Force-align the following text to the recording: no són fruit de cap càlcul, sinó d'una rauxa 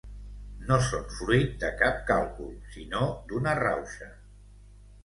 no 0.69 0.77
són 0.85 1.05
fruit 1.17 1.53
de 1.65 1.71
cap 1.83 2.01
càlcul, 2.09 2.51
sinó 2.79 3.07
d'una 3.31 3.57
rauxa 3.65 4.15